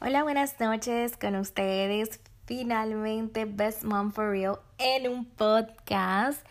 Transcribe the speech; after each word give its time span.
Hola, 0.00 0.22
buenas 0.22 0.60
noches 0.60 1.16
con 1.16 1.34
ustedes. 1.34 2.20
Finalmente, 2.46 3.46
Best 3.46 3.82
Mom 3.82 4.12
for 4.12 4.30
Real 4.30 4.60
en 4.78 5.10
un 5.10 5.24
podcast. 5.24 6.46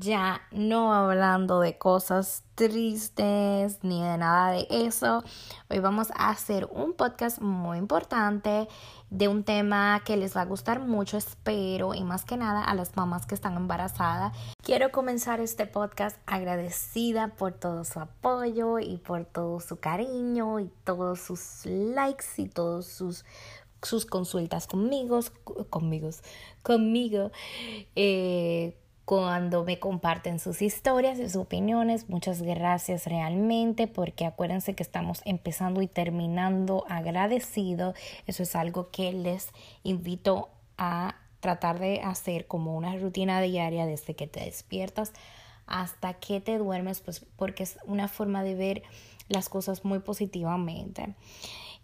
Ya 0.00 0.42
no 0.52 0.94
hablando 0.94 1.58
de 1.58 1.76
cosas 1.76 2.44
tristes 2.54 3.82
ni 3.82 4.00
de 4.00 4.16
nada 4.16 4.52
de 4.52 4.68
eso. 4.70 5.24
Hoy 5.68 5.80
vamos 5.80 6.12
a 6.14 6.30
hacer 6.30 6.68
un 6.70 6.92
podcast 6.92 7.40
muy 7.40 7.78
importante 7.78 8.68
de 9.10 9.26
un 9.26 9.42
tema 9.42 10.00
que 10.04 10.16
les 10.16 10.36
va 10.36 10.42
a 10.42 10.44
gustar 10.44 10.78
mucho, 10.78 11.16
espero, 11.16 11.94
y 11.94 12.04
más 12.04 12.24
que 12.24 12.36
nada 12.36 12.62
a 12.62 12.76
las 12.76 12.96
mamás 12.96 13.26
que 13.26 13.34
están 13.34 13.56
embarazadas. 13.56 14.36
Quiero 14.62 14.92
comenzar 14.92 15.40
este 15.40 15.66
podcast 15.66 16.16
agradecida 16.26 17.34
por 17.34 17.54
todo 17.54 17.82
su 17.84 17.98
apoyo 17.98 18.78
y 18.78 18.98
por 18.98 19.24
todo 19.24 19.58
su 19.58 19.80
cariño 19.80 20.60
y 20.60 20.70
todos 20.84 21.18
sus 21.18 21.66
likes 21.66 22.26
y 22.36 22.46
todos 22.46 22.86
sus 22.86 23.24
sus 23.82 24.06
consultas 24.06 24.66
conmigo, 24.66 25.20
conmigo, 25.70 26.10
conmigo. 26.62 27.30
Eh, 27.94 28.76
cuando 29.08 29.64
me 29.64 29.78
comparten 29.78 30.38
sus 30.38 30.60
historias 30.60 31.18
y 31.18 31.22
sus 31.22 31.36
opiniones. 31.36 32.10
Muchas 32.10 32.42
gracias 32.42 33.06
realmente 33.06 33.86
porque 33.86 34.26
acuérdense 34.26 34.74
que 34.74 34.82
estamos 34.82 35.22
empezando 35.24 35.80
y 35.80 35.86
terminando 35.86 36.84
agradecido. 36.90 37.94
Eso 38.26 38.42
es 38.42 38.54
algo 38.54 38.90
que 38.90 39.14
les 39.14 39.48
invito 39.82 40.50
a 40.76 41.16
tratar 41.40 41.78
de 41.78 42.02
hacer 42.02 42.46
como 42.46 42.76
una 42.76 42.96
rutina 42.96 43.40
diaria 43.40 43.86
desde 43.86 44.14
que 44.14 44.26
te 44.26 44.40
despiertas 44.40 45.14
hasta 45.66 46.12
que 46.12 46.42
te 46.42 46.58
duermes, 46.58 47.00
pues 47.00 47.24
porque 47.36 47.62
es 47.62 47.78
una 47.86 48.08
forma 48.08 48.42
de 48.42 48.56
ver 48.56 48.82
las 49.28 49.48
cosas 49.48 49.86
muy 49.86 50.00
positivamente. 50.00 51.14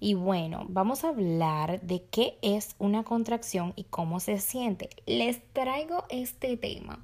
Y 0.00 0.14
bueno, 0.14 0.66
vamos 0.68 1.04
a 1.04 1.08
hablar 1.08 1.80
de 1.80 2.04
qué 2.10 2.38
es 2.42 2.74
una 2.78 3.04
contracción 3.04 3.72
y 3.76 3.84
cómo 3.84 4.20
se 4.20 4.38
siente. 4.38 4.90
Les 5.06 5.42
traigo 5.52 6.04
este 6.08 6.56
tema 6.56 7.02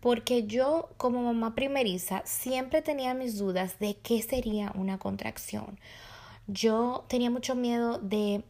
porque 0.00 0.46
yo 0.46 0.90
como 0.96 1.22
mamá 1.22 1.54
primeriza 1.54 2.22
siempre 2.24 2.82
tenía 2.82 3.14
mis 3.14 3.38
dudas 3.38 3.78
de 3.78 3.96
qué 3.96 4.22
sería 4.22 4.72
una 4.74 4.98
contracción. 4.98 5.78
Yo 6.46 7.04
tenía 7.08 7.30
mucho 7.30 7.54
miedo 7.54 7.98
de 7.98 8.42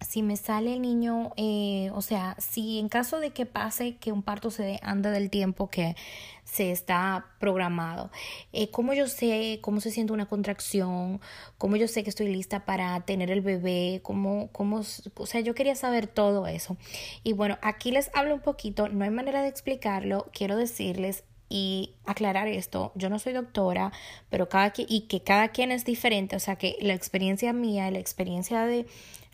si 0.00 0.22
me 0.22 0.36
sale 0.36 0.74
el 0.74 0.82
niño, 0.82 1.32
eh, 1.36 1.90
o 1.94 2.02
sea, 2.02 2.36
si 2.38 2.78
en 2.78 2.88
caso 2.88 3.18
de 3.18 3.30
que 3.30 3.46
pase 3.46 3.96
que 3.96 4.12
un 4.12 4.22
parto 4.22 4.50
se 4.50 4.78
ande 4.82 5.10
del 5.10 5.30
tiempo 5.30 5.68
que 5.68 5.96
se 6.44 6.70
está 6.70 7.26
programado, 7.40 8.10
eh, 8.52 8.70
cómo 8.70 8.92
yo 8.92 9.08
sé 9.08 9.58
cómo 9.62 9.80
se 9.80 9.90
siente 9.90 10.12
una 10.12 10.26
contracción, 10.26 11.20
cómo 11.58 11.76
yo 11.76 11.88
sé 11.88 12.04
que 12.04 12.10
estoy 12.10 12.28
lista 12.28 12.64
para 12.64 13.00
tener 13.00 13.30
el 13.30 13.40
bebé, 13.40 14.00
cómo, 14.02 14.48
cómo, 14.52 14.82
o 15.16 15.26
sea, 15.26 15.40
yo 15.40 15.54
quería 15.54 15.74
saber 15.74 16.06
todo 16.06 16.46
eso. 16.46 16.76
Y 17.24 17.32
bueno, 17.32 17.58
aquí 17.62 17.90
les 17.90 18.10
hablo 18.14 18.34
un 18.34 18.40
poquito, 18.40 18.88
no 18.88 19.04
hay 19.04 19.10
manera 19.10 19.42
de 19.42 19.48
explicarlo, 19.48 20.30
quiero 20.32 20.56
decirles 20.56 21.24
y 21.48 21.94
aclarar 22.04 22.48
esto, 22.48 22.92
yo 22.96 23.08
no 23.08 23.18
soy 23.18 23.32
doctora, 23.32 23.92
pero 24.30 24.48
cada 24.48 24.70
quien, 24.70 24.88
y 24.90 25.02
que 25.02 25.22
cada 25.22 25.48
quien 25.48 25.70
es 25.70 25.84
diferente, 25.84 26.36
o 26.36 26.40
sea 26.40 26.56
que 26.56 26.76
la 26.80 26.94
experiencia 26.94 27.52
mía, 27.52 27.90
la 27.90 27.98
experiencia 27.98 28.66
de 28.66 28.86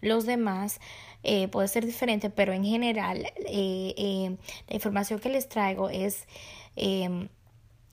los 0.03 0.27
demás 0.27 0.81
eh, 1.22 1.48
puede 1.48 1.69
ser 1.69 1.86
diferente, 1.86 2.28
pero 2.28 2.53
en 2.53 2.64
general 2.64 3.25
eh, 3.47 3.95
eh, 3.97 4.36
la 4.69 4.75
información 4.75 5.20
que 5.20 5.31
les 5.31 5.48
traigo 5.48 5.89
es 5.89 6.27
em, 6.77 7.28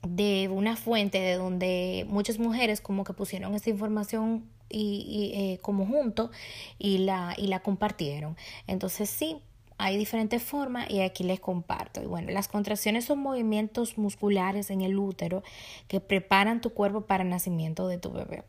de 0.02 0.48
una 0.48 0.76
fuente 0.76 1.20
de 1.20 1.36
donde 1.36 2.04
muchas 2.08 2.38
mujeres 2.38 2.80
como 2.80 3.04
que 3.04 3.14
pusieron 3.14 3.54
esta 3.54 3.70
información 3.70 4.44
y, 4.68 5.32
y 5.34 5.58
como 5.58 5.86
junto 5.86 6.30
y 6.78 6.98
la, 6.98 7.34
y 7.38 7.46
la 7.46 7.60
compartieron. 7.60 8.36
Entonces 8.66 9.08
sí, 9.08 9.38
hay 9.78 9.96
diferentes 9.96 10.42
formas 10.42 10.90
y 10.90 11.00
aquí 11.00 11.24
les 11.24 11.40
comparto. 11.40 12.02
Y 12.02 12.06
bueno, 12.06 12.30
las 12.32 12.48
contracciones 12.48 13.06
son 13.06 13.20
movimientos 13.20 13.96
musculares 13.96 14.70
en 14.70 14.82
el 14.82 14.98
útero 14.98 15.42
que 15.88 16.00
preparan 16.00 16.60
tu 16.60 16.70
cuerpo 16.70 17.02
para 17.02 17.22
el 17.22 17.30
nacimiento 17.30 17.88
de 17.88 17.98
tu 17.98 18.10
bebé. 18.12 18.44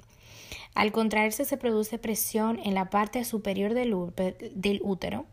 Al 0.73 0.91
contraerse 0.91 1.45
se 1.45 1.57
produce 1.57 1.97
presión 1.97 2.59
en 2.63 2.73
la 2.73 2.89
parte 2.89 3.23
superior 3.25 3.73
del, 3.73 3.93
útero. 4.81 5.25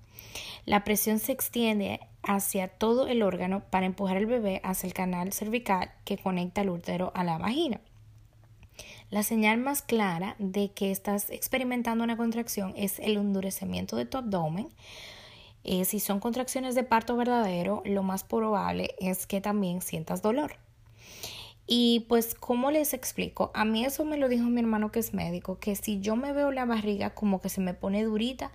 La 0.66 0.84
presión 0.84 1.18
se 1.18 1.32
extiende 1.32 2.00
hacia 2.22 2.68
todo 2.68 3.06
el 3.06 3.22
órgano 3.22 3.62
para 3.70 3.86
empujar 3.86 4.16
al 4.16 4.26
bebé 4.26 4.60
hacia 4.64 4.88
el 4.88 4.94
canal 4.94 5.32
cervical 5.32 5.92
que 6.04 6.18
conecta 6.18 6.62
el 6.62 6.70
útero 6.70 7.12
a 7.14 7.24
la 7.24 7.38
vagina. 7.38 7.80
La 9.10 9.22
señal 9.22 9.58
más 9.58 9.80
clara 9.80 10.36
de 10.38 10.70
que 10.72 10.90
estás 10.90 11.30
experimentando 11.30 12.04
una 12.04 12.16
contracción 12.16 12.74
es 12.76 12.98
el 12.98 13.16
endurecimiento 13.16 13.96
de 13.96 14.04
tu 14.04 14.18
abdomen. 14.18 14.68
Eh, 15.64 15.84
si 15.84 15.98
son 15.98 16.20
contracciones 16.20 16.74
de 16.74 16.84
parto 16.84 17.16
verdadero, 17.16 17.82
lo 17.86 18.02
más 18.02 18.24
probable 18.24 18.94
es 18.98 19.26
que 19.26 19.40
también 19.40 19.80
sientas 19.80 20.20
dolor. 20.20 20.56
Y 21.70 22.06
pues, 22.08 22.34
¿cómo 22.34 22.70
les 22.70 22.94
explico? 22.94 23.50
A 23.52 23.66
mí 23.66 23.84
eso 23.84 24.06
me 24.06 24.16
lo 24.16 24.30
dijo 24.30 24.44
mi 24.44 24.58
hermano 24.58 24.90
que 24.90 25.00
es 25.00 25.12
médico, 25.12 25.58
que 25.58 25.76
si 25.76 26.00
yo 26.00 26.16
me 26.16 26.32
veo 26.32 26.50
la 26.50 26.64
barriga 26.64 27.10
como 27.10 27.42
que 27.42 27.50
se 27.50 27.60
me 27.60 27.74
pone 27.74 28.02
durita 28.04 28.50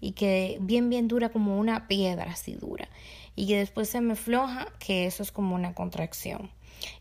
y 0.00 0.12
que 0.12 0.58
bien, 0.60 0.90
bien 0.90 1.06
dura 1.06 1.28
como 1.28 1.60
una 1.60 1.86
piedra 1.86 2.32
así 2.32 2.54
dura 2.54 2.88
y 3.36 3.46
que 3.46 3.56
después 3.56 3.88
se 3.88 4.00
me 4.00 4.16
floja, 4.16 4.66
que 4.80 5.06
eso 5.06 5.22
es 5.22 5.30
como 5.30 5.54
una 5.54 5.74
contracción. 5.74 6.50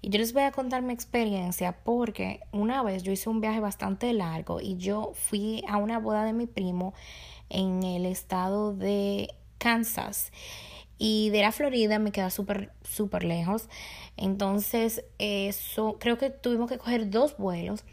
Y 0.03 0.09
yo 0.09 0.19
les 0.19 0.33
voy 0.33 0.43
a 0.43 0.51
contar 0.51 0.83
mi 0.83 0.93
experiencia 0.93 1.75
porque 1.83 2.41
una 2.51 2.83
vez 2.83 3.01
yo 3.01 3.11
hice 3.11 3.31
un 3.31 3.41
viaje 3.41 3.59
bastante 3.59 4.13
largo 4.13 4.61
y 4.61 4.77
yo 4.77 5.13
fui 5.15 5.63
a 5.67 5.77
una 5.77 5.97
boda 5.97 6.25
de 6.25 6.33
mi 6.33 6.45
primo 6.45 6.93
en 7.49 7.81
el 7.81 8.05
estado 8.05 8.71
de 8.75 9.33
Kansas 9.57 10.31
y 10.97 11.29
de 11.29 11.41
la 11.41 11.51
Florida 11.51 11.99
me 11.99 12.11
queda 12.11 12.29
súper, 12.29 12.71
súper 12.83 13.23
lejos. 13.23 13.67
Entonces, 14.17 15.03
eso, 15.17 15.97
creo 15.99 16.17
que 16.17 16.29
tuvimos 16.29 16.69
que 16.69 16.77
coger 16.77 17.09
dos 17.09 17.37
vuelos. 17.37 17.83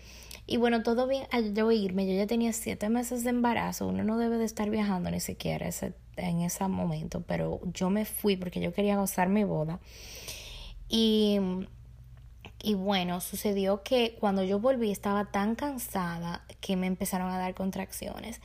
Y 0.46 0.56
bueno, 0.56 0.82
todo 0.82 1.06
bien 1.06 1.26
al 1.30 1.54
yo 1.54 1.70
irme, 1.70 2.06
yo 2.06 2.14
ya 2.14 2.26
tenía 2.26 2.52
siete 2.52 2.88
meses 2.88 3.24
de 3.24 3.30
embarazo, 3.30 3.86
uno 3.86 4.02
no 4.02 4.18
debe 4.18 4.38
de 4.38 4.44
estar 4.44 4.68
viajando 4.70 5.10
ni 5.10 5.20
siquiera 5.20 5.68
ese, 5.68 5.94
en 6.16 6.40
ese 6.40 6.66
momento, 6.66 7.22
pero 7.26 7.60
yo 7.72 7.90
me 7.90 8.04
fui 8.04 8.36
porque 8.36 8.60
yo 8.60 8.72
quería 8.72 8.96
gozar 8.96 9.28
mi 9.28 9.44
boda. 9.44 9.78
Y, 10.88 11.38
y 12.62 12.74
bueno, 12.74 13.20
sucedió 13.20 13.82
que 13.82 14.16
cuando 14.18 14.42
yo 14.42 14.58
volví 14.58 14.90
estaba 14.90 15.26
tan 15.26 15.54
cansada 15.54 16.44
que 16.60 16.76
me 16.76 16.86
empezaron 16.86 17.30
a 17.30 17.38
dar 17.38 17.54
contracciones. 17.54 18.40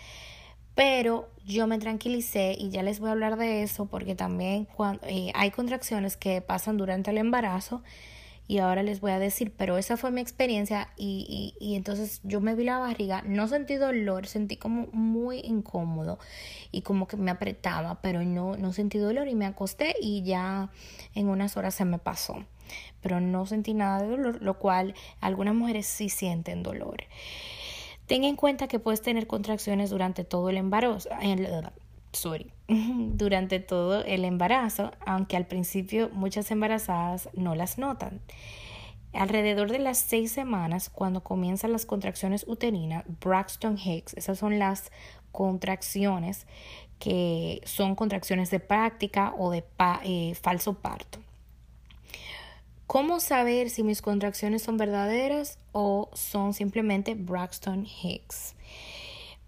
Pero 0.77 1.31
yo 1.43 1.65
me 1.65 1.79
tranquilicé 1.79 2.55
y 2.55 2.69
ya 2.69 2.83
les 2.83 2.99
voy 2.99 3.09
a 3.09 3.13
hablar 3.13 3.35
de 3.35 3.63
eso 3.63 3.87
porque 3.87 4.13
también 4.13 4.65
cuando, 4.65 5.01
eh, 5.07 5.31
hay 5.33 5.49
contracciones 5.49 6.17
que 6.17 6.39
pasan 6.39 6.77
durante 6.77 7.09
el 7.09 7.17
embarazo 7.17 7.81
y 8.47 8.59
ahora 8.59 8.83
les 8.83 9.01
voy 9.01 9.09
a 9.09 9.17
decir, 9.17 9.51
pero 9.57 9.79
esa 9.79 9.97
fue 9.97 10.11
mi 10.11 10.21
experiencia 10.21 10.89
y, 10.95 11.55
y, 11.59 11.65
y, 11.65 11.75
entonces 11.77 12.21
yo 12.23 12.41
me 12.41 12.53
vi 12.53 12.63
la 12.63 12.77
barriga, 12.77 13.23
no 13.23 13.47
sentí 13.47 13.73
dolor, 13.73 14.27
sentí 14.27 14.55
como 14.57 14.85
muy 14.93 15.39
incómodo 15.39 16.19
y 16.71 16.83
como 16.83 17.07
que 17.07 17.17
me 17.17 17.31
apretaba, 17.31 17.99
pero 18.03 18.21
no, 18.21 18.55
no 18.55 18.71
sentí 18.71 18.99
dolor 18.99 19.27
y 19.27 19.33
me 19.33 19.47
acosté 19.47 19.95
y 19.99 20.21
ya 20.21 20.69
en 21.15 21.27
unas 21.27 21.57
horas 21.57 21.73
se 21.73 21.85
me 21.85 21.97
pasó, 21.97 22.45
pero 23.01 23.19
no 23.19 23.47
sentí 23.47 23.73
nada 23.73 24.03
de 24.03 24.09
dolor, 24.09 24.43
lo 24.43 24.59
cual 24.59 24.93
algunas 25.21 25.55
mujeres 25.55 25.87
sí 25.87 26.07
sienten 26.07 26.61
dolor. 26.61 26.97
Ten 28.07 28.23
en 28.23 28.37
cuenta 28.37 28.67
que 28.67 28.79
puedes 28.79 29.01
tener 29.01 29.27
contracciones 29.27 29.89
durante 29.89 30.23
todo 30.23 30.49
el 30.49 30.57
embarazo. 30.57 31.09
Sorry, 32.13 32.51
durante 32.67 33.59
todo 33.59 34.03
el 34.03 34.25
embarazo, 34.25 34.91
aunque 35.05 35.35
al 35.37 35.45
principio 35.45 36.09
muchas 36.13 36.49
embarazadas 36.49 37.29
no 37.33 37.53
las 37.53 37.77
notan. 37.77 38.21
Alrededor 39.13 39.71
de 39.71 39.79
las 39.79 39.97
seis 39.97 40.31
semanas, 40.31 40.89
cuando 40.89 41.21
comienzan 41.21 41.71
las 41.71 41.85
contracciones 41.85 42.45
uterinas, 42.47 43.03
Braxton 43.21 43.77
Hicks, 43.77 44.13
esas 44.15 44.39
son 44.39 44.57
las 44.57 44.91
contracciones 45.31 46.47
que 46.99 47.61
son 47.65 47.95
contracciones 47.95 48.49
de 48.51 48.59
práctica 48.59 49.33
o 49.37 49.51
de 49.51 49.63
eh, 50.03 50.33
falso 50.35 50.75
parto. 50.75 51.19
¿Cómo 52.87 53.19
saber 53.19 53.69
si 53.69 53.83
mis 53.83 54.01
contracciones 54.01 54.63
son 54.63 54.77
verdaderas 54.77 55.59
o 55.73 56.09
son 56.13 56.53
simplemente 56.53 57.15
Braxton 57.15 57.85
Hicks? 57.85 58.55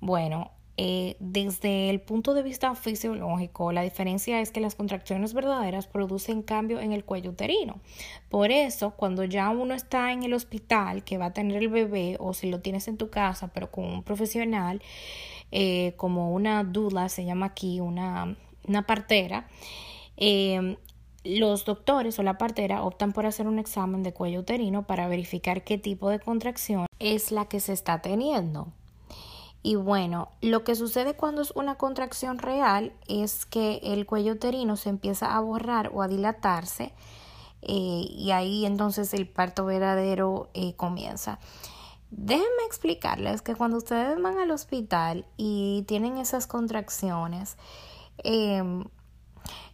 Bueno, 0.01 0.51
eh, 0.75 1.15
desde 1.21 1.89
el 1.89 2.01
punto 2.01 2.33
de 2.33 2.43
vista 2.43 2.75
fisiológico, 2.75 3.71
la 3.71 3.81
diferencia 3.81 4.41
es 4.41 4.51
que 4.51 4.59
las 4.59 4.75
contracciones 4.75 5.33
verdaderas 5.33 5.87
producen 5.87 6.41
cambio 6.41 6.81
en 6.81 6.91
el 6.91 7.05
cuello 7.05 7.31
uterino. 7.31 7.79
Por 8.27 8.51
eso, 8.51 8.91
cuando 8.91 9.23
ya 9.23 9.49
uno 9.51 9.73
está 9.73 10.11
en 10.11 10.23
el 10.23 10.33
hospital 10.33 11.05
que 11.05 11.17
va 11.17 11.27
a 11.27 11.33
tener 11.33 11.63
el 11.63 11.69
bebé 11.69 12.17
o 12.19 12.33
si 12.33 12.49
lo 12.49 12.59
tienes 12.59 12.89
en 12.89 12.97
tu 12.97 13.09
casa, 13.09 13.47
pero 13.53 13.71
con 13.71 13.85
un 13.85 14.03
profesional, 14.03 14.81
eh, 15.53 15.93
como 15.95 16.33
una 16.33 16.65
dula, 16.65 17.07
se 17.07 17.23
llama 17.23 17.45
aquí, 17.45 17.79
una, 17.79 18.35
una 18.67 18.85
partera, 18.85 19.47
eh, 20.17 20.77
los 21.23 21.65
doctores 21.65 22.17
o 22.19 22.23
la 22.23 22.37
partera 22.37 22.83
optan 22.83 23.13
por 23.13 23.25
hacer 23.25 23.47
un 23.47 23.59
examen 23.59 24.03
de 24.03 24.13
cuello 24.13 24.41
uterino 24.41 24.83
para 24.83 25.07
verificar 25.07 25.63
qué 25.63 25.77
tipo 25.77 26.09
de 26.09 26.19
contracción 26.19 26.85
es 26.99 27.31
la 27.31 27.45
que 27.45 27.59
se 27.59 27.73
está 27.73 28.01
teniendo. 28.01 28.67
Y 29.61 29.75
bueno, 29.75 30.29
lo 30.41 30.63
que 30.63 30.75
sucede 30.75 31.15
cuando 31.15 31.41
es 31.41 31.51
una 31.51 31.75
contracción 31.75 32.37
real 32.37 32.93
es 33.07 33.45
que 33.45 33.81
el 33.83 34.05
cuello 34.05 34.33
uterino 34.33 34.77
se 34.77 34.89
empieza 34.89 35.35
a 35.35 35.41
borrar 35.41 35.91
o 35.93 36.01
a 36.01 36.07
dilatarse 36.07 36.93
eh, 37.61 38.05
y 38.09 38.31
ahí 38.31 38.65
entonces 38.65 39.13
el 39.13 39.27
parto 39.27 39.65
verdadero 39.65 40.49
eh, 40.53 40.73
comienza. 40.75 41.39
Déjenme 42.11 42.63
explicarles 42.65 43.41
que 43.41 43.55
cuando 43.55 43.77
ustedes 43.77 44.19
van 44.21 44.39
al 44.39 44.51
hospital 44.51 45.25
y 45.37 45.83
tienen 45.87 46.17
esas 46.17 46.47
contracciones, 46.47 47.57
em, 48.23 48.85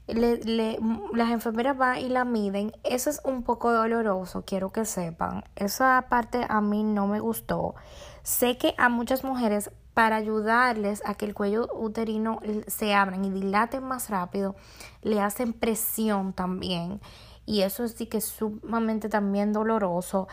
le, 0.07 0.79
las 1.13 1.31
enfermeras 1.31 1.77
van 1.77 1.99
y 1.99 2.09
la 2.09 2.25
miden. 2.25 2.71
Eso 2.83 3.09
es 3.09 3.21
un 3.23 3.43
poco 3.43 3.71
doloroso, 3.71 4.43
quiero 4.45 4.71
que 4.71 4.85
sepan. 4.85 5.43
Esa 5.55 6.05
parte 6.09 6.45
a 6.47 6.61
mí 6.61 6.83
no 6.83 7.07
me 7.07 7.19
gustó. 7.19 7.75
Sé 8.23 8.57
que 8.57 8.75
a 8.77 8.89
muchas 8.89 9.23
mujeres, 9.23 9.71
para 9.93 10.17
ayudarles 10.17 11.01
a 11.05 11.15
que 11.15 11.25
el 11.25 11.33
cuello 11.33 11.69
uterino 11.73 12.39
se 12.67 12.93
abran 12.93 13.23
y 13.23 13.29
dilaten 13.29 13.83
más 13.83 14.09
rápido, 14.09 14.55
le 15.01 15.21
hacen 15.21 15.53
presión 15.53 16.33
también. 16.33 16.99
Y 17.45 17.61
eso 17.61 17.87
sí 17.87 18.07
que 18.07 18.17
es 18.17 18.25
sumamente 18.25 19.07
también 19.09 19.53
doloroso. 19.53 20.27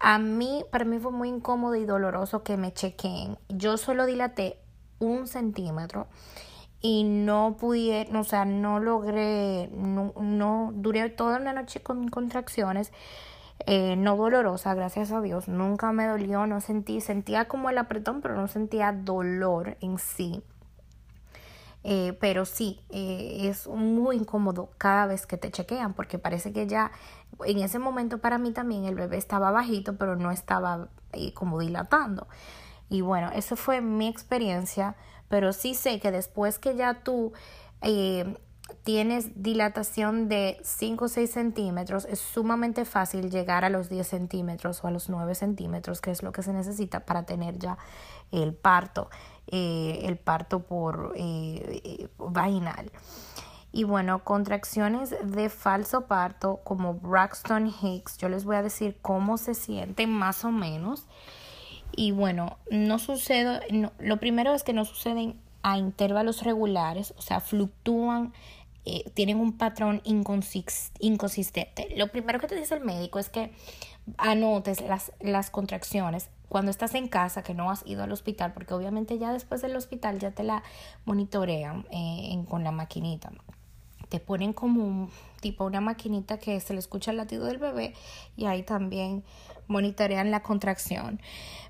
A 0.00 0.18
mí, 0.18 0.64
para 0.70 0.84
mí 0.84 0.98
fue 0.98 1.10
muy 1.10 1.28
incómodo 1.28 1.74
y 1.74 1.84
doloroso 1.84 2.42
que 2.42 2.56
me 2.56 2.72
chequeen. 2.72 3.38
Yo 3.48 3.78
solo 3.78 4.06
dilaté 4.06 4.60
un 4.98 5.26
centímetro 5.26 6.08
y 6.80 7.04
no 7.04 7.56
pude, 7.58 8.08
o 8.14 8.24
sea, 8.24 8.44
no 8.44 8.78
logré, 8.78 9.68
no, 9.74 10.12
no 10.20 10.70
duré 10.74 11.08
toda 11.10 11.38
una 11.38 11.52
noche 11.52 11.80
con 11.80 12.08
contracciones, 12.08 12.92
eh, 13.66 13.96
no 13.96 14.16
dolorosa, 14.16 14.74
gracias 14.74 15.10
a 15.10 15.20
Dios, 15.20 15.48
nunca 15.48 15.90
me 15.92 16.06
dolió, 16.06 16.46
no 16.46 16.60
sentí, 16.60 17.00
sentía 17.00 17.48
como 17.48 17.70
el 17.70 17.78
apretón, 17.78 18.20
pero 18.20 18.36
no 18.36 18.46
sentía 18.46 18.92
dolor 18.92 19.76
en 19.80 19.98
sí. 19.98 20.42
Eh, 21.84 22.16
pero 22.20 22.44
sí, 22.44 22.80
eh, 22.90 23.48
es 23.48 23.66
muy 23.68 24.16
incómodo 24.16 24.70
cada 24.78 25.06
vez 25.06 25.26
que 25.26 25.36
te 25.36 25.50
chequean 25.50 25.94
porque 25.94 26.18
parece 26.18 26.52
que 26.52 26.66
ya 26.66 26.90
en 27.44 27.58
ese 27.60 27.78
momento 27.78 28.18
para 28.18 28.36
mí 28.36 28.52
también 28.52 28.84
el 28.84 28.96
bebé 28.96 29.16
estaba 29.16 29.52
bajito 29.52 29.96
pero 29.96 30.16
no 30.16 30.30
estaba 30.30 30.88
como 31.34 31.58
dilatando. 31.58 32.26
Y 32.90 33.00
bueno, 33.02 33.30
esa 33.34 33.54
fue 33.54 33.80
mi 33.80 34.08
experiencia 34.08 34.96
pero 35.28 35.52
sí 35.52 35.74
sé 35.74 36.00
que 36.00 36.10
después 36.10 36.58
que 36.58 36.76
ya 36.76 37.02
tú 37.02 37.32
eh, 37.82 38.36
tienes 38.84 39.42
dilatación 39.42 40.28
de 40.28 40.58
5 40.62 41.04
o 41.04 41.08
6 41.08 41.30
centímetros, 41.30 42.04
es 42.06 42.18
sumamente 42.18 42.84
fácil 42.84 43.30
llegar 43.30 43.64
a 43.64 43.70
los 43.70 43.88
10 43.88 44.06
centímetros 44.06 44.82
o 44.84 44.88
a 44.88 44.90
los 44.90 45.08
9 45.08 45.34
centímetros, 45.34 46.00
que 46.00 46.10
es 46.10 46.22
lo 46.22 46.32
que 46.32 46.42
se 46.42 46.52
necesita 46.52 47.00
para 47.00 47.24
tener 47.24 47.58
ya 47.58 47.78
el 48.30 48.54
parto, 48.54 49.10
eh, 49.46 50.00
el 50.04 50.16
parto 50.18 50.60
por 50.60 51.12
eh, 51.16 52.08
vaginal. 52.18 52.90
Y 53.70 53.84
bueno, 53.84 54.24
contracciones 54.24 55.14
de 55.22 55.50
falso 55.50 56.06
parto 56.06 56.60
como 56.64 56.94
Braxton 56.94 57.68
Hicks, 57.68 58.16
yo 58.16 58.28
les 58.28 58.44
voy 58.44 58.56
a 58.56 58.62
decir 58.62 58.98
cómo 59.02 59.36
se 59.36 59.54
sienten 59.54 60.10
más 60.10 60.44
o 60.44 60.50
menos. 60.50 61.06
Y 61.98 62.12
bueno, 62.12 62.58
no 62.70 63.00
sucede, 63.00 63.58
lo 63.98 64.20
primero 64.20 64.54
es 64.54 64.62
que 64.62 64.72
no 64.72 64.84
suceden 64.84 65.34
a 65.64 65.78
intervalos 65.78 66.44
regulares, 66.44 67.12
o 67.18 67.22
sea, 67.22 67.40
fluctúan, 67.40 68.32
eh, 68.84 69.10
tienen 69.14 69.40
un 69.40 69.58
patrón 69.58 70.00
inconsistente. 70.04 71.88
Lo 71.96 72.06
primero 72.06 72.38
que 72.38 72.46
te 72.46 72.54
dice 72.54 72.76
el 72.76 72.84
médico 72.84 73.18
es 73.18 73.30
que 73.30 73.50
anotes 74.16 74.80
las, 74.82 75.10
las 75.18 75.50
contracciones 75.50 76.30
cuando 76.48 76.70
estás 76.70 76.94
en 76.94 77.08
casa, 77.08 77.42
que 77.42 77.52
no 77.52 77.68
has 77.68 77.84
ido 77.84 78.04
al 78.04 78.12
hospital, 78.12 78.52
porque 78.52 78.74
obviamente 78.74 79.18
ya 79.18 79.32
después 79.32 79.60
del 79.60 79.74
hospital 79.74 80.20
ya 80.20 80.30
te 80.30 80.44
la 80.44 80.62
monitorean 81.04 81.84
eh, 81.90 82.44
con 82.48 82.62
la 82.62 82.70
maquinita. 82.70 83.32
Te 84.08 84.20
ponen 84.20 84.52
como 84.52 84.84
un 84.84 85.10
tipo 85.40 85.64
una 85.64 85.80
maquinita 85.80 86.38
que 86.38 86.60
se 86.60 86.72
le 86.72 86.80
escucha 86.80 87.10
el 87.10 87.16
latido 87.16 87.44
del 87.46 87.58
bebé 87.58 87.94
y 88.36 88.46
ahí 88.46 88.62
también 88.62 89.24
monitorean 89.66 90.30
la 90.30 90.42
contracción. 90.42 91.20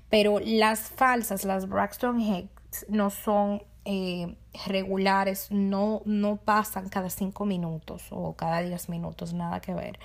Pero 0.09 0.39
las 0.39 0.81
falsas, 0.81 1.43
las 1.45 1.69
Braxton 1.69 2.19
Hicks, 2.19 2.85
no 2.89 3.09
son 3.09 3.63
eh, 3.85 4.35
regulares, 4.67 5.47
no, 5.51 6.01
no 6.05 6.37
pasan 6.37 6.89
cada 6.89 7.09
cinco 7.09 7.45
minutos 7.45 8.07
o 8.11 8.35
cada 8.35 8.61
diez 8.61 8.89
minutos, 8.89 9.33
nada 9.33 9.61
que 9.61 9.73
ver. 9.73 9.99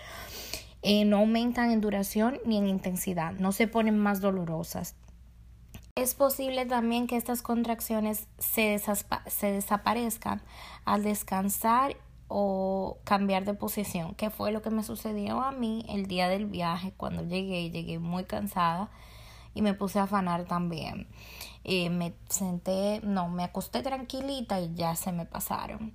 Eh, 0.83 1.05
no 1.05 1.19
aumentan 1.19 1.71
en 1.71 1.81
duración 1.81 2.39
ni 2.45 2.59
en 2.59 2.67
intensidad, 2.67 3.33
no 3.33 3.53
se 3.53 3.67
ponen 3.69 3.99
más 3.99 4.21
dolorosas. 4.21 4.97
Es 5.97 6.15
posible 6.15 6.67
también 6.67 7.07
que 7.07 7.17
estas 7.17 7.41
contracciones 7.41 8.27
se, 8.39 8.81
se 9.27 9.53
desaparezcan 9.53 10.43
al 10.85 11.05
descansar 11.05 11.97
o 12.29 12.99
cambiar 13.05 13.44
de 13.44 13.55
posición, 13.55 14.15
que 14.15 14.31
fue 14.31 14.53
lo 14.53 14.62
que 14.62 14.71
me 14.71 14.82
sucedió 14.82 15.41
a 15.41 15.53
mí 15.53 15.85
el 15.88 16.06
día 16.06 16.29
del 16.29 16.47
viaje 16.47 16.93
cuando 16.97 17.23
llegué, 17.23 17.71
llegué 17.71 17.99
muy 17.99 18.25
cansada 18.25 18.91
y 19.55 19.62
me 19.62 19.75
puse 19.75 19.99
a 19.99 20.05
afanar 20.05 20.44
también. 20.44 21.06
Eh, 21.65 21.91
me 21.91 22.15
senté, 22.29 23.00
no, 23.03 23.29
me 23.29 23.44
acosté 23.44 23.82
tranquilita 23.82 24.61
y 24.61 24.75
ya 24.75 24.94
se 24.97 25.12
me 25.12 25.26
pasaron. 25.26 25.94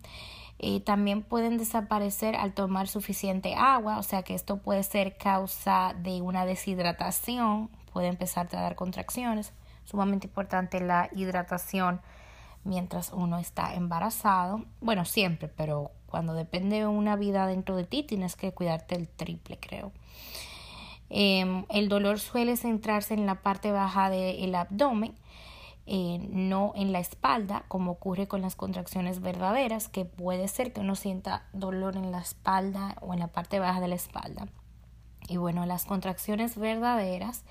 Eh, 0.57 0.81
también 0.81 1.23
pueden 1.23 1.57
desaparecer 1.57 2.35
al 2.35 2.53
tomar 2.53 2.87
suficiente 2.87 3.55
agua, 3.55 3.97
o 3.97 4.03
sea 4.03 4.23
que 4.23 4.35
esto 4.35 4.57
puede 4.57 4.83
ser 4.83 5.17
causa 5.17 5.95
de 5.97 6.21
una 6.21 6.45
deshidratación, 6.45 7.69
puede 7.93 8.07
empezar 8.07 8.49
a 8.51 8.61
dar 8.61 8.75
contracciones. 8.75 9.53
Sumamente 9.85 10.27
importante 10.27 10.81
la 10.81 11.09
hidratación 11.13 12.01
mientras 12.63 13.13
uno 13.13 13.39
está 13.39 13.73
embarazado. 13.73 14.65
Bueno, 14.81 15.05
siempre, 15.05 15.47
pero 15.47 15.91
cuando 16.09 16.33
depende 16.33 16.77
de 16.77 16.87
una 16.87 17.15
vida 17.15 17.47
dentro 17.47 17.75
de 17.75 17.85
ti, 17.85 18.03
tienes 18.03 18.35
que 18.35 18.51
cuidarte 18.51 18.95
el 18.95 19.07
triple, 19.07 19.57
creo. 19.59 19.91
Em, 21.09 21.65
el 21.69 21.89
dolor 21.89 22.19
suele 22.19 22.55
centrarse 22.55 23.13
en 23.13 23.25
la 23.25 23.41
parte 23.41 23.71
baja 23.71 24.09
del 24.09 24.53
abdomen, 24.55 25.15
eh, 25.87 26.19
no 26.29 26.73
en 26.75 26.91
la 26.91 26.99
espalda, 26.99 27.63
como 27.67 27.91
ocurre 27.91 28.27
con 28.27 28.41
las 28.41 28.55
contracciones 28.55 29.21
verdaderas, 29.21 29.87
que 29.87 30.05
puede 30.05 30.47
ser 30.47 30.71
que 30.71 30.81
uno 30.81 30.95
sienta 30.95 31.47
dolor 31.51 31.95
en 31.95 32.11
la 32.11 32.19
espalda 32.19 32.95
o 33.01 33.13
en 33.13 33.19
la 33.19 33.27
parte 33.27 33.59
baja 33.59 33.81
de 33.81 33.87
la 33.87 33.95
espalda. 33.95 34.47
Y 35.27 35.37
bueno, 35.37 35.65
las 35.65 35.85
contracciones 35.85 36.57
verdaderas 36.57 37.43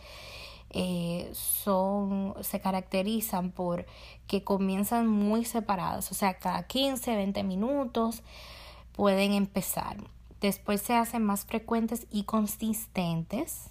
eh, 0.70 1.31
son, 1.32 2.35
se 2.43 2.61
caracterizan 2.61 3.50
por 3.50 3.87
que 4.26 4.44
comienzan 4.44 5.06
muy 5.06 5.44
separadas, 5.44 6.11
o 6.12 6.15
sea, 6.15 6.35
cada 6.35 6.65
15, 6.65 7.17
20 7.17 7.43
minutos 7.43 8.22
pueden 8.93 9.32
empezar. 9.32 9.96
Después 10.41 10.82
se 10.82 10.94
hacen 10.94 11.25
más 11.25 11.44
frecuentes 11.44 12.06
y 12.10 12.25
consistentes. 12.25 13.70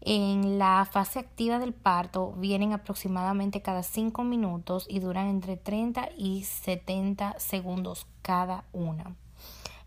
En 0.00 0.58
la 0.58 0.86
fase 0.90 1.18
activa 1.18 1.58
del 1.58 1.74
parto 1.74 2.32
vienen 2.32 2.72
aproximadamente 2.72 3.60
cada 3.60 3.82
5 3.82 4.22
minutos 4.22 4.86
y 4.88 5.00
duran 5.00 5.26
entre 5.26 5.56
30 5.56 6.10
y 6.16 6.44
70 6.44 7.40
segundos 7.40 8.06
cada 8.22 8.64
una. 8.72 9.16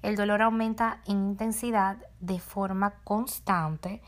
El 0.01 0.15
dolor 0.15 0.41
aumenta 0.41 1.01
en 1.07 1.29
intensidad 1.29 1.97
de 2.19 2.39
forma 2.39 2.95
constante. 3.03 4.01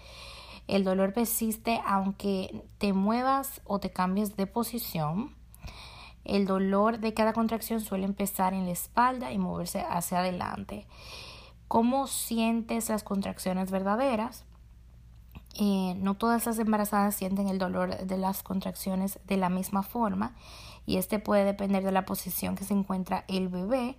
El 0.67 0.83
dolor 0.83 1.13
persiste 1.13 1.81
aunque 1.85 2.63
te 2.77 2.93
muevas 2.93 3.61
o 3.65 3.79
te 3.79 3.91
cambies 3.91 4.35
de 4.35 4.47
posición. 4.47 5.35
El 6.23 6.45
dolor 6.45 6.99
de 6.99 7.13
cada 7.13 7.33
contracción 7.33 7.81
suele 7.81 8.05
empezar 8.05 8.53
en 8.53 8.65
la 8.65 8.71
espalda 8.71 9.31
y 9.31 9.37
moverse 9.37 9.81
hacia 9.81 10.19
adelante 10.19 10.87
cómo 11.71 12.05
sientes 12.07 12.89
las 12.89 13.01
contracciones 13.01 13.71
verdaderas. 13.71 14.43
Eh, 15.57 15.93
no 15.95 16.15
todas 16.15 16.45
las 16.45 16.59
embarazadas 16.59 17.15
sienten 17.15 17.47
el 17.47 17.59
dolor 17.59 17.95
de 17.95 18.17
las 18.17 18.43
contracciones 18.43 19.21
de 19.23 19.37
la 19.37 19.47
misma 19.47 19.81
forma 19.81 20.35
y 20.85 20.97
este 20.97 21.17
puede 21.17 21.45
depender 21.45 21.81
de 21.85 21.93
la 21.93 22.03
posición 22.03 22.55
que 22.55 22.65
se 22.65 22.73
encuentra 22.73 23.23
el 23.29 23.47
bebé. 23.47 23.97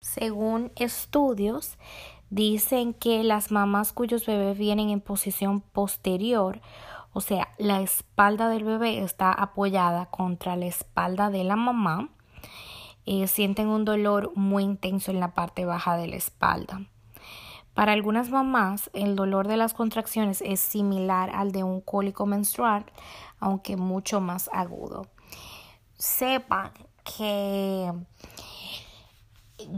Según 0.00 0.70
estudios, 0.76 1.78
dicen 2.30 2.94
que 2.94 3.22
las 3.24 3.50
mamás 3.50 3.92
cuyos 3.92 4.24
bebés 4.24 4.56
vienen 4.56 4.90
en 4.90 5.00
posición 5.00 5.60
posterior, 5.60 6.60
o 7.12 7.20
sea, 7.20 7.48
la 7.58 7.80
espalda 7.80 8.48
del 8.48 8.64
bebé 8.64 9.02
está 9.02 9.32
apoyada 9.32 10.06
contra 10.06 10.56
la 10.56 10.66
espalda 10.66 11.28
de 11.28 11.44
la 11.44 11.56
mamá, 11.56 12.08
eh, 13.04 13.26
sienten 13.26 13.66
un 13.66 13.84
dolor 13.84 14.32
muy 14.36 14.62
intenso 14.62 15.10
en 15.10 15.18
la 15.18 15.34
parte 15.34 15.64
baja 15.64 15.96
de 15.96 16.06
la 16.06 16.16
espalda. 16.16 16.86
Para 17.74 17.92
algunas 17.92 18.30
mamás, 18.30 18.90
el 18.92 19.16
dolor 19.16 19.48
de 19.48 19.56
las 19.56 19.74
contracciones 19.74 20.42
es 20.42 20.60
similar 20.60 21.30
al 21.34 21.50
de 21.50 21.64
un 21.64 21.80
cólico 21.80 22.26
menstrual, 22.26 22.84
aunque 23.38 23.76
mucho 23.76 24.20
más 24.20 24.50
agudo. 24.52 25.06
Sepan 25.96 26.72
que 27.04 27.92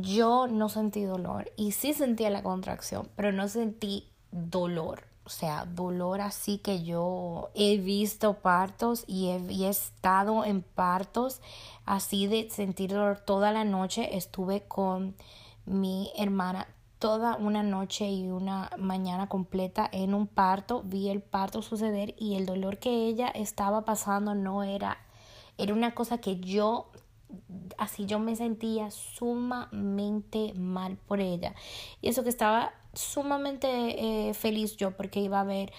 yo 0.01 0.47
no 0.47 0.69
sentí 0.69 1.05
dolor 1.05 1.51
y 1.57 1.73
sí 1.73 1.95
sentía 1.95 2.31
la 2.31 2.43
contracción, 2.43 3.09
pero 3.17 3.33
no 3.33 3.49
sentí 3.49 4.09
dolor. 4.31 5.05
O 5.25 5.31
sea, 5.31 5.67
dolor 5.67 6.21
así 6.21 6.59
que 6.59 6.83
yo 6.83 7.51
he 7.55 7.79
visto 7.79 8.35
partos 8.35 9.05
y 9.07 9.29
he, 9.29 9.69
estado 9.69 10.45
en 10.45 10.63
partos 10.63 11.41
así 11.87 12.27
de 12.27 12.51
sentir 12.51 12.91
dolor 12.91 13.21
toda 13.21 13.53
la 13.53 13.63
noche. 13.63 14.17
Estuve 14.17 14.63
con 14.63 15.15
mi 15.65 16.11
hermana 16.17 16.67
toda 16.99 17.37
una 17.37 17.63
noche 17.63 18.11
y 18.11 18.29
una 18.31 18.71
mañana 18.79 19.29
completa 19.29 19.89
en 19.93 20.13
un 20.15 20.27
parto. 20.27 20.83
Vi 20.85 21.09
el 21.09 21.21
parto 21.21 21.63
suceder 21.63 22.15
y 22.19 22.35
el 22.35 22.45
dolor 22.45 22.79
que 22.79 23.07
ella 23.07 23.29
estaba 23.29 23.85
pasando 23.85 24.35
no 24.35 24.65
era, 24.65 24.99
era 25.57 25.73
una 25.73 25.95
cosa 25.95 26.19
que 26.19 26.41
yo 26.41 26.91
así 27.79 28.07
yo 28.07 28.19
me 28.19 28.37
sentía 28.37 28.91
sumamente 28.91 30.55
mal 30.55 30.97
por 30.97 31.21
ella. 31.21 31.55
Y 32.01 32.09
eso 32.09 32.23
que 32.23 32.29
estaba 32.29 32.73
sumamente 32.95 34.29
eh, 34.29 34.35
feliz 34.35 34.77
yo 34.77 34.97
porque 34.97 35.21
iba 35.21 35.41
a 35.41 35.45
ver 35.45 35.73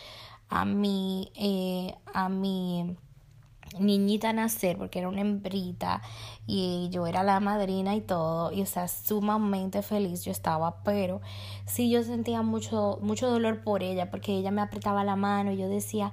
a 0.50 0.66
mi, 0.66 1.32
eh, 1.36 1.96
a 2.14 2.30
mi 2.30 2.98
niñita 3.80 4.34
nacer 4.34 4.78
porque 4.78 5.00
era 5.00 5.10
una 5.10 5.22
hembrita 5.22 6.02
y 6.46 6.90
yo 6.92 7.08
era 7.08 7.24
la 7.24 7.40
madrina 7.40 7.96
y 7.96 8.02
todo 8.02 8.52
y 8.52 8.62
o 8.62 8.66
sea 8.66 8.88
sumamente 8.88 9.82
feliz 9.82 10.24
yo 10.24 10.32
estaba 10.32 10.84
pero 10.84 11.22
sí 11.66 11.90
yo 11.90 12.04
sentía 12.04 12.42
mucho 12.42 13.00
mucho 13.02 13.30
dolor 13.30 13.64
por 13.64 13.84
ella 13.84 14.12
porque 14.12 14.34
ella 14.34 14.52
me 14.52 14.62
apretaba 14.62 15.04
la 15.04 15.16
mano 15.16 15.52
y 15.52 15.58
yo 15.58 15.68
decía 15.70 16.12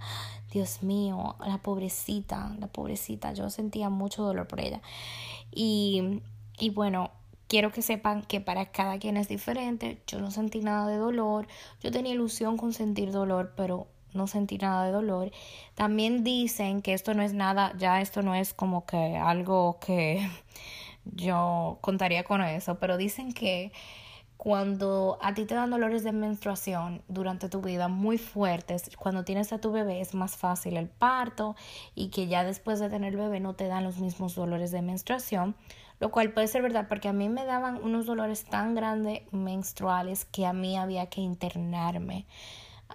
Dios 0.51 0.83
mío 0.83 1.37
la 1.47 1.59
pobrecita 1.59 2.55
la 2.59 2.67
pobrecita 2.67 3.33
yo 3.33 3.51
sentía 3.51 3.89
mucho 3.89 4.23
dolor 4.23 4.47
por 4.47 4.61
ella 4.61 4.81
y, 5.53 6.21
y 6.59 6.71
bueno, 6.71 7.11
quiero 7.51 7.73
que 7.73 7.83
sepan 7.83 8.23
que 8.23 8.41
para 8.41 8.67
cada 8.67 8.99
quien 8.99 9.17
es 9.17 9.29
diferente. 9.29 10.01
Yo 10.07 10.21
no 10.21 10.31
sentí 10.31 10.61
nada 10.61 10.87
de 10.87 10.97
dolor. 10.97 11.49
Yo 11.83 11.91
tenía 11.91 12.13
ilusión 12.13 12.57
con 12.57 12.73
sentir 12.73 13.11
dolor, 13.11 13.55
pero 13.57 13.89
no 14.15 14.27
sentí 14.29 14.57
nada 14.57 14.87
de 14.87 14.93
dolor. 14.93 15.33
También 15.75 16.23
dicen 16.25 16.81
que 16.81 16.95
esto 16.95 17.13
no 17.15 17.23
es 17.23 17.35
nada, 17.35 17.75
ya 17.77 18.01
esto 18.01 18.23
no 18.23 18.35
es 18.35 18.55
como 18.55 18.87
que 18.87 19.17
algo 19.17 19.79
que 19.81 20.29
yo 21.05 21.79
contaría 21.81 22.25
con 22.25 22.41
eso, 22.43 22.79
pero 22.79 22.97
dicen 22.97 23.33
que 23.33 23.73
cuando 24.43 25.19
a 25.21 25.35
ti 25.35 25.45
te 25.45 25.55
dan 25.55 25.69
dolores 25.69 26.03
de 26.03 26.13
menstruación 26.13 27.03
durante 27.09 27.51
tu 27.51 27.61
vida 27.61 27.89
muy 27.89 28.17
fuertes, 28.17 28.91
cuando 28.97 29.23
tienes 29.23 29.53
a 29.53 29.59
tu 29.59 29.71
bebé 29.71 30.01
es 30.01 30.15
más 30.15 30.39
fácil 30.39 30.79
el 30.79 30.89
parto 30.89 31.57
y 31.95 32.09
que 32.09 32.27
ya 32.27 32.43
después 32.43 32.81
de 32.81 32.89
tener 32.89 33.13
el 33.13 33.21
bebé 33.21 33.39
no 33.39 33.53
te 33.53 33.69
dan 33.69 33.85
los 33.85 33.99
mismos 33.99 34.35
dolores 34.35 34.71
de 34.71 34.81
menstruación, 34.81 35.57
lo 35.99 36.11
cual 36.11 36.33
puede 36.33 36.49
ser 36.49 36.63
verdad 36.63 36.87
porque 36.89 37.09
a 37.09 37.13
mí 37.13 37.29
me 37.29 37.45
daban 37.45 37.85
unos 37.85 38.07
dolores 38.07 38.47
tan 38.47 38.75
grandes 38.75 39.31
menstruales 39.31 40.25
que 40.25 40.47
a 40.47 40.55
mí 40.55 40.79
había 40.79 41.11
que 41.11 41.21
internarme. 41.21 42.25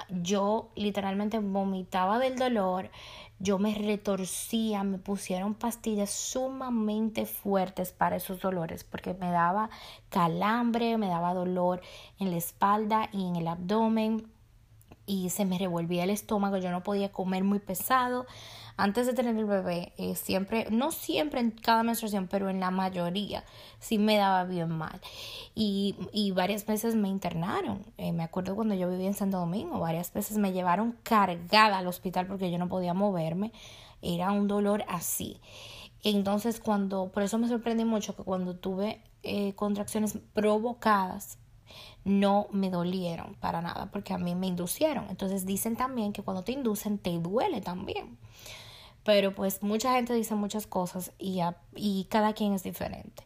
Yo 0.10 0.70
literalmente 0.76 1.40
vomitaba 1.40 2.20
del 2.20 2.38
dolor, 2.38 2.90
yo 3.40 3.60
me 3.60 3.76
retorcía, 3.76 4.84
me 4.84 4.98
pusieron 4.98 5.56
pastillas 5.56 6.10
sumamente 6.10 7.26
fuertes 7.26 7.92
para 7.92 8.16
esos 8.16 8.40
dolores 8.40 8.84
porque 8.84 9.14
me 9.14 9.30
daba 9.30 9.70
calambre, 10.10 10.98
me 10.98 11.08
daba 11.08 11.34
dolor 11.34 11.82
en 12.20 12.32
la 12.32 12.38
espalda 12.38 13.10
y 13.12 13.28
en 13.28 13.36
el 13.36 13.48
abdomen 13.48 14.32
y 15.06 15.30
se 15.30 15.46
me 15.46 15.58
revolvía 15.58 16.04
el 16.04 16.10
estómago, 16.10 16.58
yo 16.58 16.72
no 16.72 16.84
podía 16.84 17.12
comer 17.12 17.44
muy 17.44 17.60
pesado. 17.60 18.26
Antes 18.78 19.08
de 19.08 19.14
tener 19.14 19.38
el 19.38 19.46
bebé, 19.46 19.94
eh, 19.98 20.16
siempre, 20.16 20.68
no 20.70 20.92
siempre 20.92 21.40
en 21.40 21.52
cada 21.52 21.84
menstruación, 21.84 22.28
pero 22.28 22.50
en 22.50 22.60
la 22.60 22.72
mayoría, 22.72 23.46
sí 23.80 23.98
me 23.98 24.18
daba 24.18 24.44
bien 24.44 24.70
mal. 24.70 25.00
Y, 25.54 25.96
y 26.12 26.32
varias 26.32 26.66
veces 26.66 26.96
me 26.96 27.08
internaron. 27.08 27.86
Eh, 27.98 28.12
me 28.12 28.24
acuerdo 28.24 28.56
cuando 28.56 28.76
yo 28.76 28.90
vivía 28.90 29.08
en 29.08 29.14
Santo 29.14 29.38
Domingo, 29.38 29.80
varias 29.80 30.12
veces 30.14 30.38
me 30.38 30.52
llevaron 30.52 30.98
cargada 31.04 31.78
al 31.78 31.88
hospital 31.88 32.28
porque 32.28 32.52
yo 32.52 32.58
no 32.58 32.68
podía 32.68 32.94
moverme. 32.94 33.54
Era 34.02 34.32
un 34.34 34.48
dolor 34.48 34.84
así. 34.90 35.40
Entonces, 36.04 36.60
cuando, 36.60 37.12
por 37.12 37.24
eso 37.24 37.38
me 37.38 37.48
sorprendí 37.48 37.86
mucho 37.86 38.16
que 38.16 38.24
cuando 38.24 38.56
tuve 38.56 39.02
eh, 39.24 39.54
contracciones 39.56 40.20
provocadas 40.34 41.40
no 42.04 42.48
me 42.52 42.70
dolieron 42.70 43.34
para 43.40 43.62
nada 43.62 43.90
porque 43.92 44.14
a 44.14 44.18
mí 44.18 44.36
me 44.36 44.48
inducieron. 44.48 45.08
Entonces 45.10 45.46
dicen 45.46 45.76
también 45.76 46.14
que 46.14 46.22
cuando 46.22 46.44
te 46.44 46.52
inducen 46.52 47.00
te 47.00 47.18
duele 47.18 47.62
también. 47.62 48.18
Pero 49.06 49.34
pues 49.34 49.64
mucha 49.64 49.94
gente 49.94 50.14
dice 50.14 50.36
muchas 50.36 50.68
cosas 50.68 51.14
y, 51.18 51.40
y 51.76 52.06
cada 52.10 52.34
quien 52.34 52.54
es 52.54 52.64
diferente. 52.64 53.24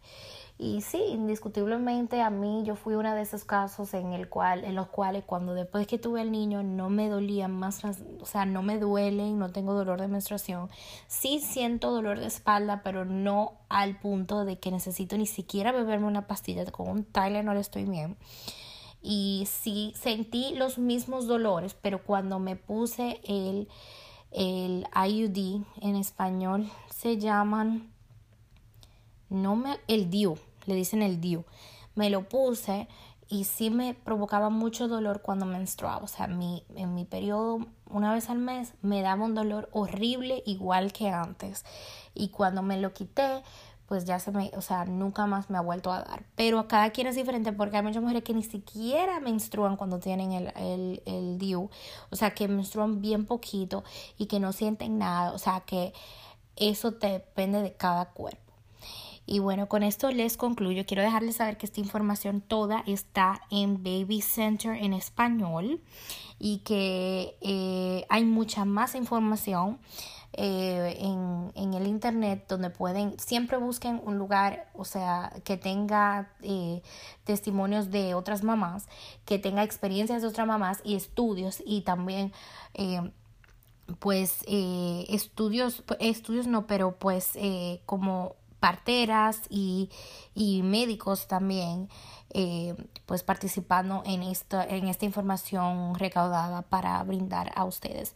Y 0.61 0.81
sí, 0.81 1.01
indiscutiblemente 1.07 2.21
a 2.21 2.29
mí 2.29 2.63
yo 2.65 2.75
fui 2.75 2.95
una 2.95 3.15
de 3.15 3.21
esos 3.21 3.45
casos 3.45 3.93
en 3.93 4.11
el 4.11 4.27
cual 4.27 4.65
en 4.65 4.75
los 4.75 4.89
cuales 4.89 5.23
cuando 5.25 5.53
después 5.53 5.87
que 5.87 5.97
tuve 5.97 6.21
el 6.21 6.33
niño 6.33 6.63
no 6.63 6.89
me 6.89 7.07
dolía 7.07 7.47
más, 7.47 7.81
o 8.19 8.25
sea, 8.25 8.45
no 8.45 8.61
me 8.61 8.77
duele 8.77 9.25
y 9.25 9.31
no 9.31 9.53
tengo 9.53 9.73
dolor 9.73 10.01
de 10.01 10.09
menstruación. 10.09 10.69
Sí 11.07 11.39
siento 11.39 11.91
dolor 11.91 12.19
de 12.19 12.27
espalda, 12.27 12.81
pero 12.83 13.05
no 13.05 13.53
al 13.69 14.01
punto 14.01 14.43
de 14.43 14.59
que 14.59 14.69
necesito 14.69 15.17
ni 15.17 15.27
siquiera 15.27 15.71
beberme 15.71 16.07
una 16.07 16.27
pastilla 16.27 16.65
con 16.65 16.89
un 16.89 17.05
Tylenol 17.05 17.55
estoy 17.55 17.85
bien. 17.85 18.17
Y 19.01 19.47
sí 19.49 19.93
sentí 19.95 20.55
los 20.55 20.77
mismos 20.77 21.25
dolores, 21.25 21.73
pero 21.73 22.03
cuando 22.03 22.37
me 22.39 22.57
puse 22.57 23.21
el 23.23 23.69
el 24.31 24.87
IUD 24.93 25.63
en 25.81 25.95
español 25.95 26.69
se 26.89 27.17
llaman 27.17 27.91
no 29.29 29.55
me 29.55 29.77
el 29.87 30.09
DIU 30.09 30.37
le 30.69 30.75
dicen 30.75 31.01
el 31.01 31.19
DIU. 31.19 31.43
Me 31.95 32.09
lo 32.09 32.29
puse 32.29 32.87
y 33.27 33.43
sí 33.43 33.69
me 33.69 33.93
provocaba 33.93 34.49
mucho 34.49 34.87
dolor 34.87 35.21
cuando 35.21 35.45
menstruaba. 35.45 36.03
O 36.03 36.07
sea, 36.07 36.27
mi, 36.27 36.63
en 36.75 36.95
mi 36.95 37.05
periodo, 37.05 37.65
una 37.89 38.13
vez 38.13 38.29
al 38.29 38.37
mes, 38.37 38.73
me 38.81 39.01
daba 39.01 39.25
un 39.25 39.35
dolor 39.35 39.69
horrible 39.73 40.43
igual 40.45 40.93
que 40.93 41.09
antes. 41.09 41.65
Y 42.13 42.29
cuando 42.29 42.61
me 42.61 42.79
lo 42.79 42.93
quité, 42.93 43.43
pues 43.89 44.05
ya 44.05 44.19
se 44.19 44.31
me, 44.31 44.51
o 44.55 44.61
sea, 44.61 44.85
nunca 44.85 45.25
más 45.25 45.49
me 45.49 45.57
ha 45.57 45.61
vuelto 45.61 45.91
a 45.91 46.03
dar. 46.03 46.23
Pero 46.35 46.67
cada 46.67 46.91
quien 46.91 47.07
es 47.07 47.15
diferente 47.15 47.51
porque 47.51 47.77
hay 47.77 47.83
muchas 47.83 48.03
mujeres 48.03 48.23
que 48.23 48.35
ni 48.35 48.43
siquiera 48.43 49.19
menstruan 49.19 49.77
cuando 49.77 49.97
tienen 49.97 50.31
el, 50.31 50.53
el, 50.55 51.01
el 51.07 51.39
DIU. 51.39 51.71
O 52.11 52.15
sea, 52.15 52.35
que 52.35 52.47
menstruan 52.47 53.01
bien 53.01 53.25
poquito 53.25 53.83
y 54.19 54.27
que 54.27 54.39
no 54.39 54.53
sienten 54.53 54.99
nada. 54.99 55.33
O 55.33 55.39
sea, 55.39 55.61
que 55.61 55.91
eso 56.55 56.91
depende 56.91 57.63
de 57.63 57.73
cada 57.73 58.05
cuerpo. 58.11 58.53
Y 59.25 59.39
bueno, 59.39 59.67
con 59.67 59.81
esto 59.81 60.11
les 60.11 60.37
concluyo. 60.37 60.85
Quiero 60.85 61.01
dejarles 61.01 61.37
saber 61.37 61.57
que 61.57 61.65
esta 61.65 61.79
información 61.79 62.41
toda 62.41 62.83
está 62.85 63.41
en 63.49 63.83
Baby 63.83 64.21
Center 64.21 64.75
en 64.75 64.93
español 64.93 65.81
y 66.37 66.59
que 66.59 67.37
eh, 67.41 68.05
hay 68.09 68.25
mucha 68.25 68.65
más 68.65 68.93
información. 68.93 69.79
Eh, 70.41 70.95
en, 71.01 71.51
en, 71.55 71.73
el 71.73 71.85
internet 71.85 72.45
donde 72.47 72.69
pueden, 72.69 73.19
siempre 73.19 73.57
busquen 73.57 74.01
un 74.05 74.17
lugar, 74.17 74.69
o 74.73 74.85
sea, 74.85 75.33
que 75.43 75.57
tenga 75.57 76.31
eh, 76.41 76.81
testimonios 77.25 77.91
de 77.91 78.13
otras 78.13 78.41
mamás, 78.41 78.87
que 79.25 79.37
tenga 79.37 79.63
experiencias 79.63 80.21
de 80.21 80.29
otras 80.29 80.47
mamás 80.47 80.79
y 80.85 80.95
estudios 80.95 81.61
y 81.65 81.81
también 81.81 82.31
pues 83.99 84.45
estudios, 84.47 85.83
estudios 85.99 86.47
no, 86.47 86.67
pero 86.67 86.97
pues 86.97 87.37
como 87.85 88.37
parteras 88.59 89.41
y, 89.49 89.89
y 90.35 90.61
médicos 90.63 91.27
también 91.27 91.89
eh, 92.31 92.75
pues 93.07 93.23
participando 93.23 94.03
en 94.05 94.21
esta, 94.21 94.63
en 94.63 94.87
esta 94.87 95.05
información 95.05 95.95
recaudada 95.95 96.61
para 96.61 97.01
brindar 97.03 97.51
a 97.55 97.65
ustedes. 97.65 98.13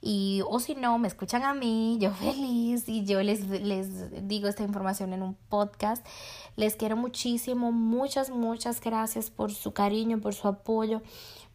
Y 0.00 0.42
o 0.48 0.60
si 0.60 0.76
no, 0.76 0.98
me 0.98 1.08
escuchan 1.08 1.42
a 1.42 1.52
mí, 1.52 1.98
yo 2.00 2.12
feliz 2.14 2.88
y 2.88 3.04
yo 3.04 3.20
les, 3.22 3.48
les 3.48 4.28
digo 4.28 4.46
esta 4.46 4.62
información 4.62 5.12
en 5.14 5.24
un 5.24 5.34
podcast. 5.48 6.06
Les 6.54 6.76
quiero 6.76 6.96
muchísimo, 6.96 7.72
muchas, 7.72 8.30
muchas 8.30 8.80
gracias 8.80 9.30
por 9.30 9.52
su 9.52 9.72
cariño, 9.72 10.20
por 10.20 10.34
su 10.34 10.46
apoyo 10.46 11.02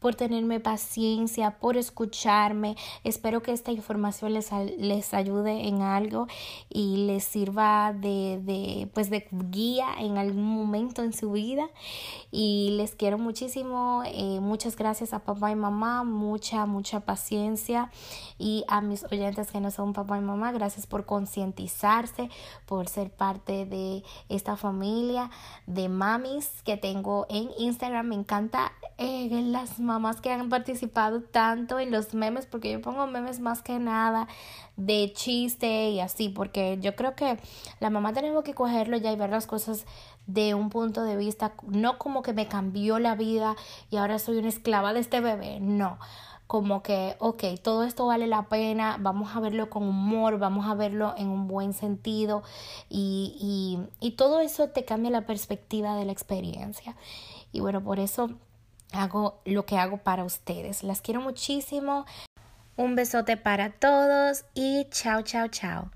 por 0.06 0.14
tenerme 0.14 0.60
paciencia, 0.60 1.58
por 1.58 1.78
escucharme. 1.78 2.76
Espero 3.04 3.42
que 3.42 3.52
esta 3.52 3.72
información 3.72 4.36
les, 4.36 4.52
les 4.78 5.16
ayude 5.16 5.68
en 5.68 5.82
algo 5.82 6.28
y 6.70 7.08
les 7.08 7.24
sirva 7.24 7.92
de, 7.92 8.40
de, 8.44 8.88
pues 8.94 9.10
de 9.10 9.28
guía 9.32 9.88
en 9.98 10.20
algún 10.20 10.44
momento 10.44 11.02
en 11.02 11.12
su 11.12 11.32
vida. 11.32 11.68
Y 12.30 12.76
les 12.78 12.94
quiero 12.94 13.18
muchísimo. 13.18 14.04
Eh, 14.06 14.40
muchas 14.42 14.76
gracias 14.76 15.12
a 15.12 15.24
papá 15.24 15.50
y 15.50 15.56
mamá. 15.56 16.04
Mucha, 16.04 16.68
mucha 16.68 17.00
paciencia. 17.00 17.90
Y 18.38 18.64
a 18.68 18.82
mis 18.82 19.06
oyentes 19.06 19.50
que 19.50 19.60
no 19.60 19.72
son 19.72 19.94
papá 19.94 20.20
y 20.20 20.22
mamá, 20.22 20.52
gracias 20.52 20.86
por 20.86 21.08
concientizarse, 21.08 22.30
por 22.68 22.90
ser 22.90 23.10
parte 23.10 23.66
de 23.66 24.04
esta 24.30 24.56
familia 24.56 25.32
de 25.66 25.90
mamis 25.90 26.62
que 26.64 26.78
tengo 26.78 27.26
en 27.28 27.50
Instagram. 27.58 28.06
Me 28.10 28.16
encanta 28.16 28.72
eh, 29.00 29.30
las 29.46 29.80
mamás 29.96 30.20
que 30.20 30.32
han 30.32 30.50
participado 30.50 31.22
tanto 31.22 31.80
en 31.80 31.92
los 31.92 32.14
memes, 32.14 32.46
porque 32.46 32.72
yo 32.72 32.82
pongo 32.82 33.08
memes 33.08 33.40
más 33.40 33.62
que 33.62 33.80
nada 33.80 34.28
de 34.76 35.14
chiste 35.14 35.90
y 35.90 36.02
así, 36.02 36.30
porque 36.30 36.78
yo 36.82 36.96
creo 36.96 37.16
que 37.16 37.40
la 37.80 37.90
mamá 37.90 38.12
tenemos 38.12 38.44
que 38.44 38.54
cogerlo 38.54 38.98
ya 38.98 39.12
y 39.12 39.16
ver 39.16 39.30
las 39.30 39.48
cosas 39.48 39.86
de 40.28 40.54
un 40.54 40.70
punto 40.70 41.04
de 41.04 41.16
vista, 41.16 41.54
no 41.68 41.98
como 41.98 42.24
que 42.24 42.34
me 42.34 42.48
cambió 42.48 43.00
la 43.00 43.16
vida 43.16 43.56
y 43.90 43.98
ahora 43.98 44.20
soy 44.20 44.38
una 44.38 44.50
esclava 44.50 44.92
de 44.94 45.00
este 45.00 45.22
bebé, 45.22 45.60
no 45.62 45.98
como 46.48 46.84
que, 46.84 47.16
ok, 47.18 47.44
todo 47.64 47.84
esto 47.84 48.06
vale 48.06 48.28
la 48.28 48.44
pena, 48.50 48.98
vamos 49.00 49.36
a 49.36 49.40
verlo 49.40 49.68
con 49.70 49.82
humor, 49.82 50.38
vamos 50.38 50.68
a 50.68 50.76
verlo 50.76 51.16
en 51.18 51.30
un 51.30 51.48
buen 51.48 51.74
sentido 51.74 52.44
y, 52.88 53.36
y, 54.00 54.08
y, 54.08 54.12
todo 54.12 54.42
eso 54.42 54.70
te 54.70 54.86
cambia 54.86 55.10
la 55.10 55.26
perspectiva 55.26 55.96
de 55.96 56.06
la 56.06 56.12
experiencia. 56.12 56.96
Y 57.52 57.62
bueno, 57.62 57.82
por 57.84 58.00
eso 58.00 58.30
hago 58.92 59.42
lo 59.46 59.66
que 59.66 59.78
hago 59.78 59.98
para 59.98 60.24
ustedes. 60.24 60.84
Las 60.84 61.02
quiero 61.02 61.22
muchísimo. 61.22 62.06
Un 62.76 62.96
besote 62.96 63.38
para 63.38 63.72
todos 63.72 64.46
y 64.54 64.88
chao, 64.90 65.22
chao, 65.22 65.48
chao. 65.48 65.92